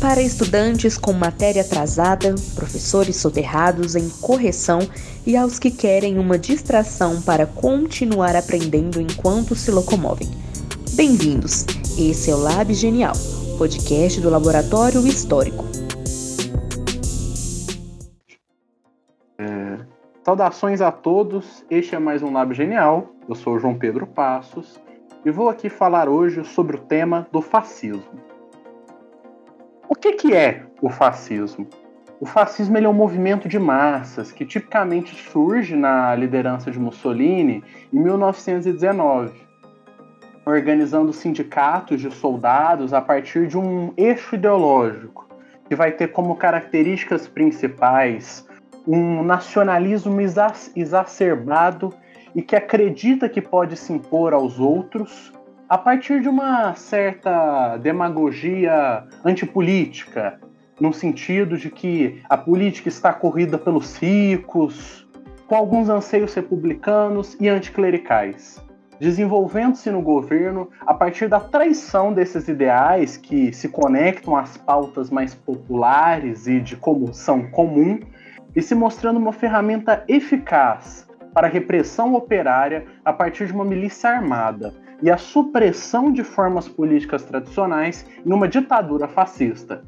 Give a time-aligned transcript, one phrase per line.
[0.00, 4.80] Para estudantes com matéria atrasada, professores soterrados em correção
[5.26, 10.28] e aos que querem uma distração para continuar aprendendo enquanto se locomovem.
[10.94, 11.64] Bem-vindos!
[11.98, 13.14] Esse é o Lab Genial,
[13.56, 15.64] podcast do Laboratório Histórico.
[19.38, 19.78] É,
[20.22, 23.08] saudações a todos, este é mais um Lab Genial.
[23.26, 24.78] Eu sou João Pedro Passos
[25.24, 28.35] e vou aqui falar hoje sobre o tema do fascismo.
[29.88, 31.68] O que, que é o fascismo?
[32.20, 37.62] O fascismo é um movimento de massas que tipicamente surge na liderança de Mussolini
[37.92, 39.32] em 1919,
[40.44, 45.28] organizando sindicatos de soldados a partir de um eixo ideológico
[45.68, 48.44] que vai ter como características principais
[48.86, 50.16] um nacionalismo
[50.74, 51.92] exacerbado
[52.34, 55.32] e que acredita que pode se impor aos outros
[55.68, 60.38] a partir de uma certa demagogia antipolítica,
[60.80, 65.08] no sentido de que a política está corrida pelos ricos,
[65.48, 68.62] com alguns anseios republicanos e anticlericais,
[69.00, 75.34] desenvolvendo-se no governo a partir da traição desses ideais que se conectam às pautas mais
[75.34, 77.98] populares e de comoção comum,
[78.54, 84.10] e se mostrando uma ferramenta eficaz para a repressão operária a partir de uma milícia
[84.10, 89.82] armada e a supressão de formas políticas tradicionais em uma ditadura fascista,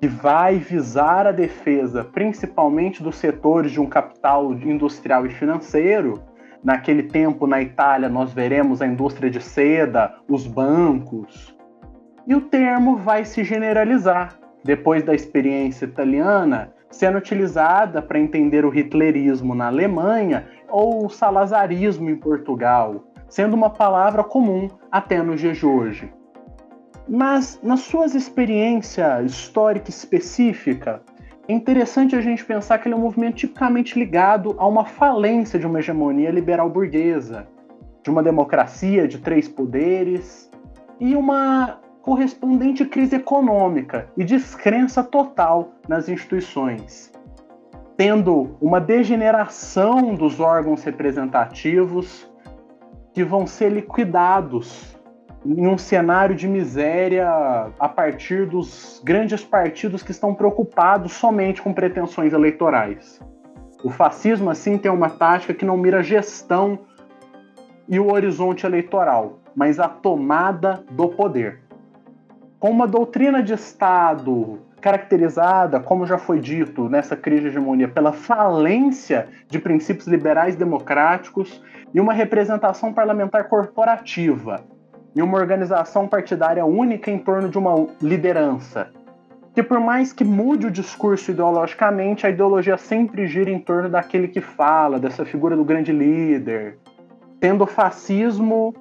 [0.00, 6.22] que vai visar a defesa principalmente dos setores de um capital industrial e financeiro.
[6.62, 11.56] Naquele tempo, na Itália, nós veremos a indústria de seda, os bancos.
[12.26, 18.74] E o termo vai se generalizar, depois da experiência italiana, sendo utilizada para entender o
[18.74, 25.56] hitlerismo na Alemanha ou o salazarismo em Portugal, sendo uma palavra comum até nos dias
[25.56, 26.12] de hoje.
[27.08, 31.02] Mas, nas suas experiência histórica específica,
[31.48, 35.58] é interessante a gente pensar que ele é um movimento tipicamente ligado a uma falência
[35.58, 37.48] de uma hegemonia liberal burguesa,
[38.02, 40.50] de uma democracia de três poderes
[41.00, 47.12] e uma correspondente crise econômica e descrença total nas instituições,
[47.96, 52.29] tendo uma degeneração dos órgãos representativos
[53.12, 54.96] que vão ser liquidados
[55.44, 57.28] em um cenário de miséria
[57.78, 63.20] a partir dos grandes partidos que estão preocupados somente com pretensões eleitorais.
[63.82, 66.80] O fascismo, assim, tem uma tática que não mira gestão
[67.88, 71.60] e o horizonte eleitoral, mas a tomada do poder.
[72.58, 78.12] Com uma doutrina de Estado caracterizada, como já foi dito nessa crise de hegemonia, pela
[78.12, 84.64] falência de princípios liberais democráticos e uma representação parlamentar corporativa,
[85.14, 88.90] e uma organização partidária única em torno de uma liderança.
[89.52, 94.28] Que por mais que mude o discurso ideologicamente, a ideologia sempre gira em torno daquele
[94.28, 96.78] que fala, dessa figura do grande líder,
[97.40, 98.72] tendo o fascismo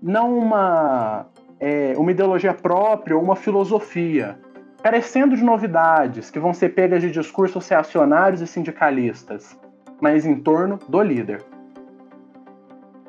[0.00, 1.26] não uma,
[1.58, 4.38] é, uma ideologia própria ou uma filosofia,
[4.82, 9.56] carecendo de novidades que vão ser pegas de discursos reacionários e sindicalistas,
[10.00, 11.44] mas em torno do líder.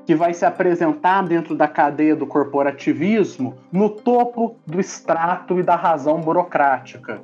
[0.05, 5.75] Que vai se apresentar dentro da cadeia do corporativismo no topo do extrato e da
[5.75, 7.21] razão burocrática,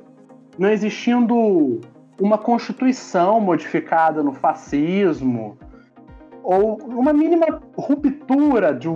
[0.58, 1.80] não existindo
[2.18, 5.56] uma constituição modificada no fascismo
[6.42, 8.88] ou uma mínima ruptura de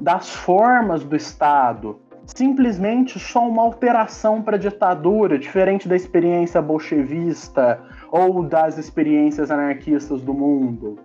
[0.00, 2.00] das formas do Estado
[2.34, 7.80] simplesmente só uma alteração para a ditadura, diferente da experiência bolchevista
[8.10, 10.98] ou das experiências anarquistas do mundo.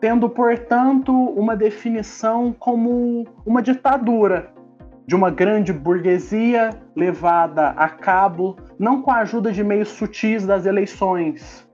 [0.00, 4.52] Tendo, portanto, uma definição como uma ditadura
[5.06, 10.66] de uma grande burguesia levada a cabo não com a ajuda de meios sutis das
[10.66, 11.68] eleições,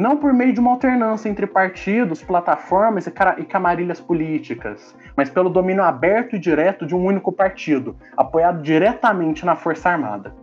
[0.00, 5.82] não por meio de uma alternância entre partidos, plataformas e camarilhas políticas, mas pelo domínio
[5.82, 10.34] aberto e direto de um único partido, apoiado diretamente na Força Armada.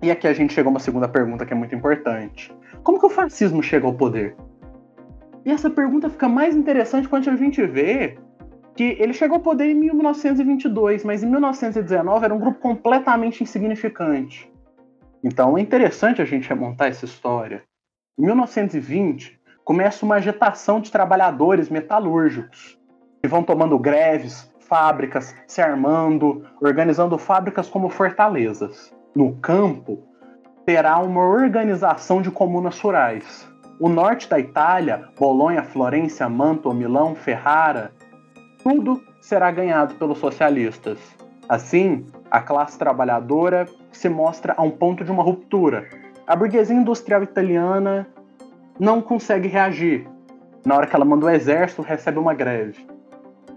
[0.00, 2.54] E aqui a gente chega a uma segunda pergunta que é muito importante.
[2.84, 4.36] Como que o fascismo chega ao poder?
[5.44, 8.18] E essa pergunta fica mais interessante quando a gente vê
[8.76, 14.48] que ele chegou ao poder em 1922, mas em 1919 era um grupo completamente insignificante.
[15.24, 17.68] Então é interessante a gente remontar essa história.
[18.20, 22.78] Em 1920, começa uma agitação de trabalhadores metalúrgicos,
[23.22, 28.94] que vão tomando greves, fábricas, se armando, organizando fábricas como fortalezas.
[29.16, 30.02] No campo,
[30.66, 33.48] terá uma organização de comunas rurais.
[33.80, 37.90] O norte da Itália, Bolonha, Florença, Mantua, Milão, Ferrara,
[38.62, 40.98] tudo será ganhado pelos socialistas.
[41.48, 45.99] Assim, a classe trabalhadora se mostra a um ponto de uma ruptura.
[46.30, 48.06] A burguesia industrial italiana
[48.78, 50.06] não consegue reagir.
[50.64, 52.86] Na hora que ela manda o exército, recebe uma greve.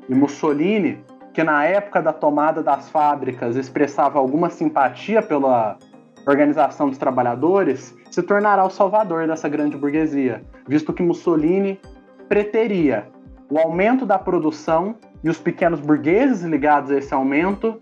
[0.10, 1.06] E Mussolini,
[1.36, 5.78] que na época da tomada das fábricas expressava alguma simpatia pela
[6.26, 11.80] organização dos trabalhadores, se tornará o salvador dessa grande burguesia, visto que Mussolini
[12.28, 13.08] preteria
[13.52, 17.80] o aumento da produção e os pequenos burgueses ligados a esse aumento,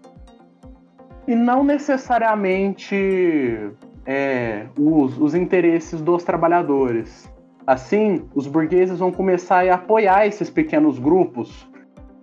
[1.25, 3.71] e não necessariamente
[4.05, 7.31] é, os, os interesses dos trabalhadores.
[7.65, 11.69] Assim, os burgueses vão começar a apoiar esses pequenos grupos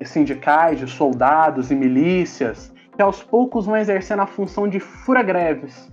[0.02, 5.92] sindicais de soldados e milícias, que aos poucos vão exercendo a função de fura-greves.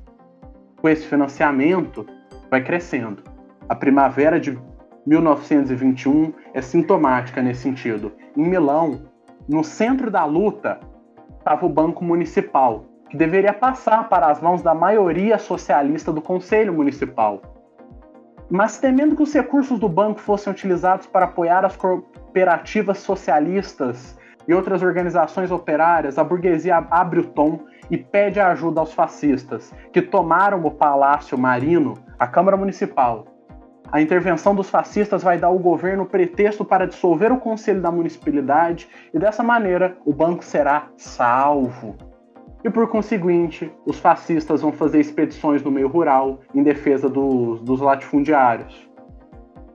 [0.82, 2.06] Com esse financiamento,
[2.50, 3.24] vai crescendo.
[3.68, 4.58] A primavera de
[5.06, 8.12] 1921 é sintomática nesse sentido.
[8.36, 9.02] Em Milão,
[9.48, 10.80] no centro da luta,
[11.38, 16.74] estava o Banco Municipal, que deveria passar para as mãos da maioria socialista do Conselho
[16.74, 17.42] Municipal.
[18.50, 24.18] Mas temendo que os recursos do banco fossem utilizados para apoiar as cooperativas socialistas
[24.48, 27.60] e outras organizações operárias, a burguesia abre o tom
[27.90, 33.25] e pede ajuda aos fascistas, que tomaram o Palácio Marino, a Câmara Municipal,
[33.92, 38.90] a intervenção dos fascistas vai dar ao governo pretexto para dissolver o conselho da municipalidade
[39.13, 41.96] e dessa maneira o banco será salvo.
[42.66, 47.80] E por conseguinte, os fascistas vão fazer expedições no meio rural em defesa dos, dos
[47.80, 48.90] latifundiários.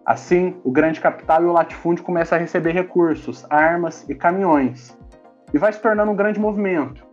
[0.04, 4.98] Assim, o grande capital e o latifúndio começam a receber recursos, armas e caminhões,
[5.54, 7.06] e vai se tornando um grande movimento,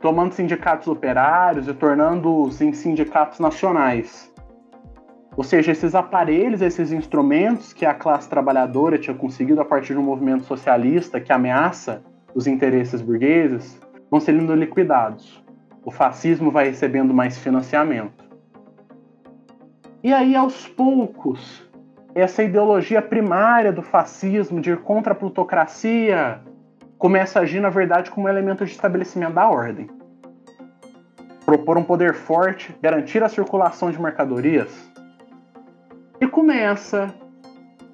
[0.00, 4.32] tomando sindicatos operários e tornando-os em sindicatos nacionais.
[5.36, 9.98] Ou seja, esses aparelhos, esses instrumentos que a classe trabalhadora tinha conseguido a partir de
[9.98, 12.04] um movimento socialista que ameaça
[12.36, 15.42] os interesses burgueses, vão sendo liquidados.
[15.84, 18.28] O fascismo vai recebendo mais financiamento.
[20.02, 21.68] E aí, aos poucos,
[22.14, 26.40] essa ideologia primária do fascismo de ir contra a plutocracia
[26.98, 29.88] começa a agir, na verdade, como um elemento de estabelecimento da ordem.
[31.46, 34.90] Propor um poder forte, garantir a circulação de mercadorias,
[36.20, 37.14] e começa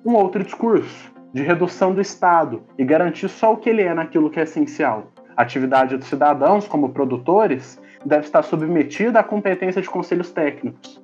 [0.05, 4.31] um outro discurso de redução do Estado e garantir só o que ele é naquilo
[4.31, 5.14] que é essencial.
[5.37, 11.03] A atividade dos cidadãos, como produtores, deve estar submetida à competência de conselhos técnicos.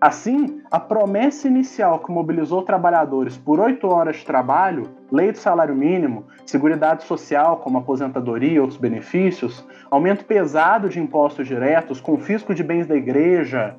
[0.00, 5.74] Assim, a promessa inicial que mobilizou trabalhadores por oito horas de trabalho, lei do salário
[5.74, 12.62] mínimo, seguridade social como aposentadoria e outros benefícios, aumento pesado de impostos diretos, confisco de
[12.62, 13.74] bens da igreja,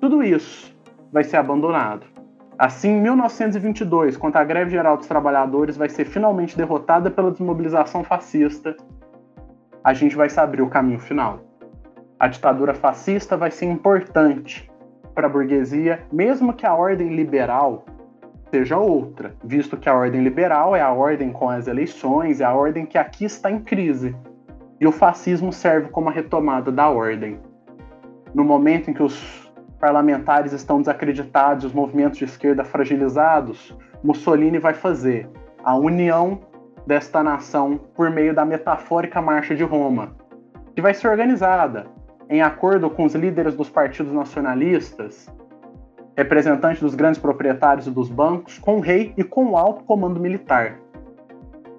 [0.00, 0.74] tudo isso
[1.12, 2.06] vai ser abandonado.
[2.58, 8.02] Assim, em 1922, quando a greve geral dos trabalhadores vai ser finalmente derrotada pela desmobilização
[8.02, 8.74] fascista,
[9.82, 11.40] a gente vai saber o caminho final.
[12.18, 14.70] A ditadura fascista vai ser importante
[15.14, 17.84] para a burguesia, mesmo que a ordem liberal
[18.50, 22.52] seja outra, visto que a ordem liberal é a ordem com as eleições, é a
[22.52, 24.14] ordem que aqui está em crise.
[24.80, 27.38] E o fascismo serve como a retomada da ordem.
[28.34, 34.74] No momento em que os parlamentares estão desacreditados, os movimentos de esquerda fragilizados, Mussolini vai
[34.74, 35.28] fazer
[35.64, 36.40] a união
[36.90, 40.16] desta nação por meio da metafórica Marcha de Roma,
[40.74, 41.86] que vai ser organizada
[42.28, 45.32] em acordo com os líderes dos partidos nacionalistas,
[46.16, 50.18] representantes dos grandes proprietários e dos bancos, com o rei e com o alto comando
[50.18, 50.80] militar.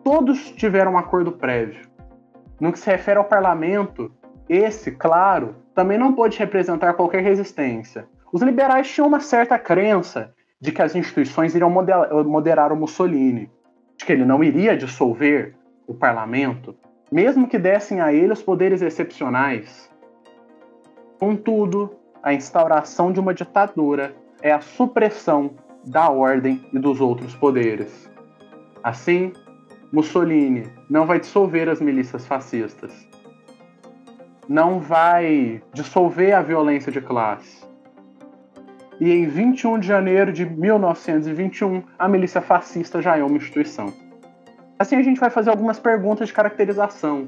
[0.02, 1.90] Todos tiveram um acordo prévio.
[2.58, 4.10] No que se refere ao parlamento,
[4.48, 8.08] esse, claro, também não pôde representar qualquer resistência.
[8.32, 13.52] Os liberais tinham uma certa crença de que as instituições iriam moderar o Mussolini,
[14.02, 15.54] de que ele não iria dissolver
[15.86, 16.76] o parlamento,
[17.12, 19.90] mesmo que dessem a ele os poderes excepcionais.
[21.20, 25.52] Contudo, a instauração de uma ditadura é a supressão
[25.86, 28.10] da ordem e dos outros poderes.
[28.84, 29.34] Assim,
[29.92, 33.08] Mussolini não vai dissolver as milícias fascistas,
[34.50, 37.70] não vai dissolver a violência de classe.
[39.02, 43.92] E em 21 de janeiro de 1921, a milícia fascista já é uma instituição.
[44.78, 47.28] Assim, a gente vai fazer algumas perguntas de caracterização.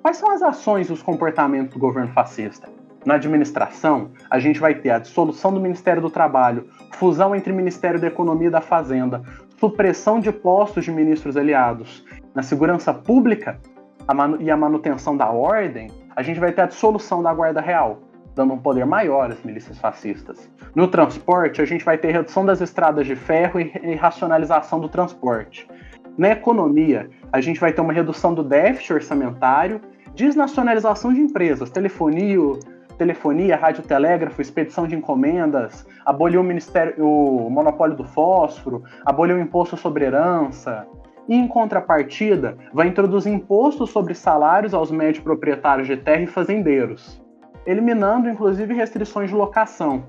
[0.00, 2.68] Quais são as ações e os comportamentos do governo fascista?
[3.04, 7.98] Na administração, a gente vai ter a dissolução do Ministério do Trabalho, fusão entre Ministério
[7.98, 9.20] da Economia e da Fazenda,
[9.58, 12.04] supressão de postos de ministros aliados.
[12.32, 13.58] Na segurança pública
[14.38, 18.07] e a manutenção da ordem, a gente vai ter a dissolução da Guarda Real,
[18.38, 20.48] dando um poder maior às milícias fascistas.
[20.72, 25.68] No transporte, a gente vai ter redução das estradas de ferro e racionalização do transporte.
[26.16, 29.80] Na economia, a gente vai ter uma redução do déficit orçamentário,
[30.14, 32.38] desnacionalização de empresas, telefonia,
[32.96, 39.76] telefonia, radiotelégrafo, expedição de encomendas, aboliu o, ministério, o monopólio do fósforo, aboliu o imposto
[39.76, 40.86] sobre herança,
[41.28, 47.20] e, em contrapartida, vai introduzir impostos sobre salários aos médios proprietários de terra e fazendeiros,
[47.68, 50.04] eliminando inclusive restrições de locação.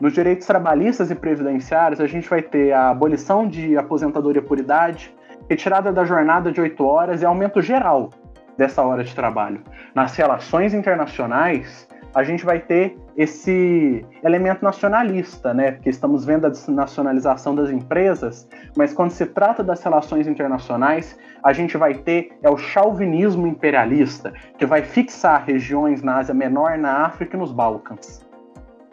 [0.00, 5.14] Nos direitos trabalhistas e previdenciários, a gente vai ter a abolição de aposentadoria por idade,
[5.48, 8.08] retirada da jornada de 8 horas e aumento geral
[8.56, 9.60] dessa hora de trabalho.
[9.94, 15.72] Nas relações internacionais, a gente vai ter esse elemento nacionalista, né?
[15.72, 21.52] Porque estamos vendo a desnacionalização das empresas, mas quando se trata das relações internacionais, a
[21.52, 27.04] gente vai ter é o chauvinismo imperialista, que vai fixar regiões na Ásia Menor, na
[27.04, 28.24] África e nos Balcãs.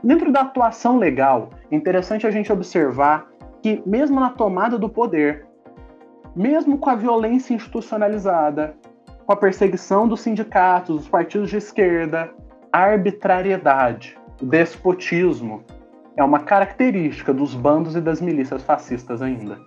[0.04, 3.28] Dentro da atuação legal, é interessante a gente observar
[3.62, 5.46] que mesmo na tomada do poder,
[6.36, 8.75] mesmo com a violência institucionalizada,
[9.28, 12.32] com a perseguição dos sindicatos, dos partidos de esquerda,
[12.72, 15.63] arbitrariedade, despotismo
[16.16, 19.60] é uma característica dos bandos e das milícias fascistas ainda.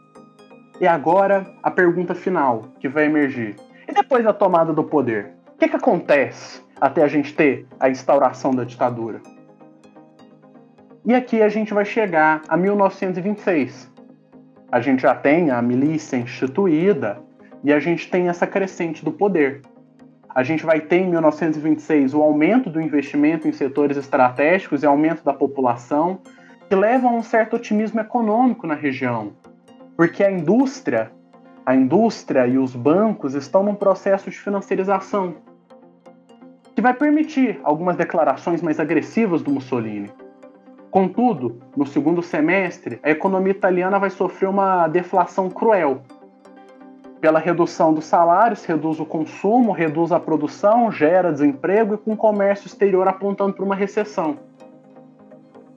[0.80, 3.56] E agora a pergunta final que vai emergir.
[3.86, 5.34] E depois da tomada do poder?
[5.54, 9.20] O que, que acontece até a gente ter a instauração da ditadura?
[11.04, 13.92] E aqui a gente vai chegar a 1926.
[14.72, 17.18] A gente já tem a milícia instituída
[17.62, 19.60] e a gente tem essa crescente do poder
[20.34, 25.22] a gente vai ter em 1926 o aumento do investimento em setores estratégicos e aumento
[25.22, 26.18] da população,
[26.68, 29.32] que leva a um certo otimismo econômico na região,
[29.96, 31.12] porque a indústria,
[31.64, 35.36] a indústria e os bancos estão num processo de financiarização,
[36.74, 40.10] que vai permitir algumas declarações mais agressivas do Mussolini.
[40.90, 46.02] Contudo, no segundo semestre, a economia italiana vai sofrer uma deflação cruel,
[47.24, 52.16] pela redução dos salários, reduz o consumo, reduz a produção, gera desemprego e com o
[52.18, 54.36] comércio exterior apontando para uma recessão.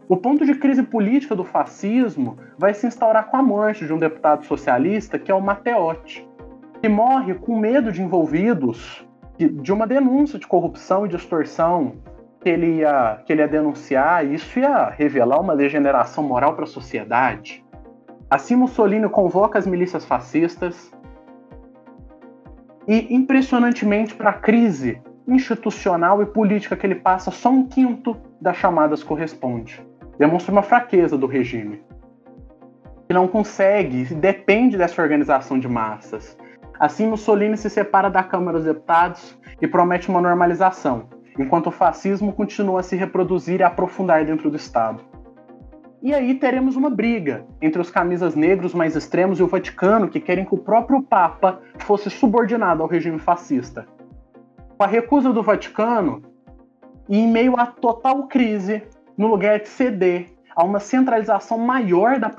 [0.10, 3.98] O ponto de crise política do fascismo vai se instaurar com a morte de um
[3.98, 6.28] deputado socialista, que é o Matteotti,
[6.82, 11.94] que morre com medo de envolvidos de uma denúncia de corrupção e de extorsão
[12.42, 16.66] que ele ia, que ele ia denunciar, e isso ia revelar uma degeneração moral para
[16.66, 17.66] a sociedade.
[18.30, 20.92] Assim, Mussolini convoca as milícias fascistas,
[22.88, 28.56] e, impressionantemente, para a crise institucional e política que ele passa, só um quinto das
[28.56, 29.86] chamadas corresponde.
[30.18, 31.84] Demonstra uma fraqueza do regime.
[33.08, 36.38] Que não consegue, depende dessa organização de massas.
[36.80, 42.32] Assim, Mussolini se separa da Câmara dos Deputados e promete uma normalização, enquanto o fascismo
[42.32, 45.02] continua a se reproduzir e aprofundar dentro do Estado.
[46.02, 50.20] E aí teremos uma briga entre os camisas negros mais extremos e o Vaticano, que
[50.20, 53.88] querem que o próprio Papa fosse subordinado ao regime fascista.
[54.78, 56.22] Com a recusa do Vaticano,
[57.10, 58.84] e em meio à total crise,
[59.18, 62.30] no lugar de ceder a uma centralização maior da,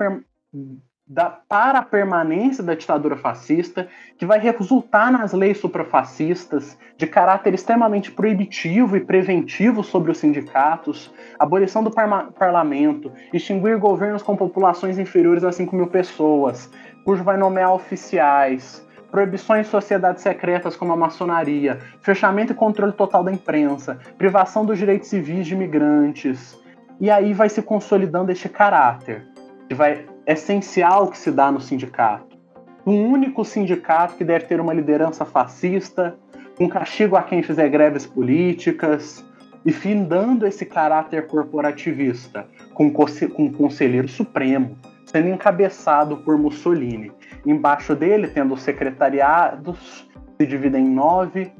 [1.09, 7.55] da, para a permanência da ditadura fascista, que vai resultar nas leis suprafascistas de caráter
[7.55, 14.99] extremamente proibitivo e preventivo sobre os sindicatos, abolição do par parlamento, extinguir governos com populações
[14.99, 16.69] inferiores a 5 mil pessoas,
[17.03, 23.23] cujo vai nomear oficiais, proibições de sociedades secretas como a maçonaria, fechamento e controle total
[23.23, 26.55] da imprensa, privação dos direitos civis de imigrantes.
[27.01, 29.25] E aí vai se consolidando este caráter,
[29.67, 32.37] que vai essencial que se dá no sindicato.
[32.85, 36.15] Um único sindicato que deve ter uma liderança fascista,
[36.59, 39.25] um castigo a quem fizer greves políticas,
[39.65, 43.05] e findando esse caráter corporativista, com, com
[43.43, 47.11] um conselheiro supremo, sendo encabeçado por Mussolini.
[47.45, 50.07] Embaixo dele, tendo os secretariados,
[50.37, 51.51] se dividem em nove,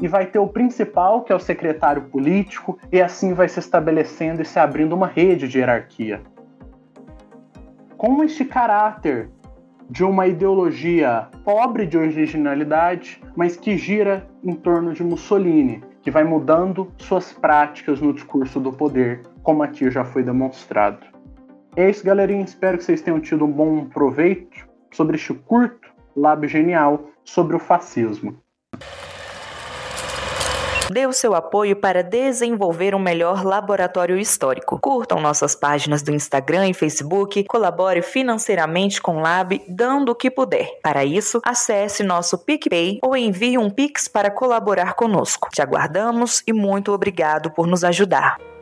[0.00, 4.42] e vai ter o principal, que é o secretário político, e assim vai se estabelecendo
[4.42, 6.20] e se abrindo uma rede de hierarquia
[7.96, 9.30] com este caráter
[9.88, 16.24] de uma ideologia pobre de originalidade, mas que gira em torno de Mussolini, que vai
[16.24, 21.06] mudando suas práticas no discurso do poder, como aqui já foi demonstrado.
[21.76, 22.44] É isso, galerinha.
[22.44, 27.58] Espero que vocês tenham tido um bom proveito sobre este curto lábio genial sobre o
[27.58, 28.43] fascismo
[30.90, 34.78] dê o seu apoio para desenvolver um melhor laboratório histórico.
[34.80, 40.30] Curtam nossas páginas do Instagram e Facebook, colabore financeiramente com o Lab, dando o que
[40.30, 40.78] puder.
[40.82, 45.48] Para isso, acesse nosso PicPay ou envie um Pix para colaborar conosco.
[45.52, 48.53] Te aguardamos e muito obrigado por nos ajudar.